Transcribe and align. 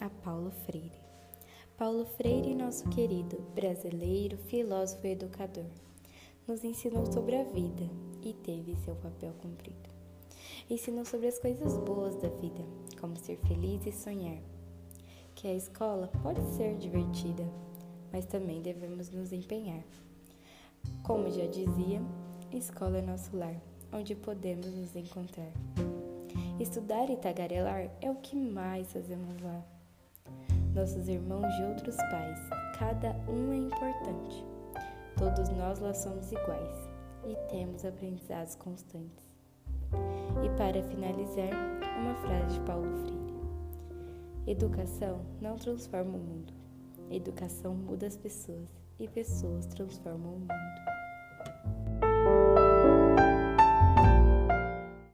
a 0.00 0.08
Paulo 0.08 0.50
Freire. 0.66 1.04
Paulo 1.76 2.04
Freire, 2.04 2.54
nosso 2.54 2.88
querido 2.88 3.40
brasileiro, 3.54 4.36
filósofo 4.36 5.06
e 5.06 5.10
educador, 5.10 5.66
nos 6.46 6.62
ensinou 6.62 7.04
sobre 7.06 7.36
a 7.36 7.44
vida 7.44 7.88
e 8.22 8.32
teve 8.32 8.76
seu 8.84 8.94
papel 8.96 9.32
cumprido. 9.40 9.90
Ensinou 10.70 11.04
sobre 11.04 11.28
as 11.28 11.38
coisas 11.38 11.76
boas 11.78 12.16
da 12.16 12.28
vida, 12.28 12.62
como 13.00 13.16
ser 13.16 13.38
feliz 13.46 13.86
e 13.86 13.92
sonhar. 13.92 14.38
Que 15.34 15.48
a 15.48 15.54
escola 15.54 16.10
pode 16.22 16.40
ser 16.54 16.76
divertida, 16.76 17.44
mas 18.12 18.24
também 18.24 18.62
devemos 18.62 19.10
nos 19.10 19.32
empenhar. 19.32 19.82
Como 21.02 21.30
já 21.30 21.46
dizia, 21.46 22.00
escola 22.52 22.98
é 22.98 23.02
nosso 23.02 23.36
lar, 23.36 23.60
onde 23.92 24.14
podemos 24.14 24.72
nos 24.72 24.94
encontrar. 24.94 25.52
Estudar 26.60 27.10
e 27.10 27.16
tagarelar 27.16 27.90
é 28.00 28.10
o 28.10 28.16
que 28.16 28.36
mais 28.36 28.92
fazemos 28.92 29.40
lá. 29.42 29.73
Nossos 30.74 31.06
irmãos 31.06 31.54
de 31.54 31.62
outros 31.62 31.94
pais, 31.96 32.40
cada 32.76 33.12
um 33.30 33.52
é 33.52 33.56
importante. 33.58 34.44
Todos 35.16 35.48
nós 35.50 35.78
lá 35.78 35.94
somos 35.94 36.32
iguais 36.32 36.88
e 37.24 37.36
temos 37.48 37.84
aprendizados 37.84 38.56
constantes. 38.56 39.24
E 40.42 40.48
para 40.58 40.82
finalizar, 40.82 41.50
uma 42.00 42.16
frase 42.16 42.54
de 42.54 42.60
Paulo 42.66 42.90
Freire: 43.04 43.34
Educação 44.48 45.20
não 45.40 45.54
transforma 45.54 46.16
o 46.16 46.20
mundo, 46.20 46.52
educação 47.08 47.72
muda 47.72 48.08
as 48.08 48.16
pessoas 48.16 48.68
e 48.98 49.06
pessoas 49.06 49.66
transformam 49.66 50.34
o 50.34 50.38
mundo. 50.40 50.93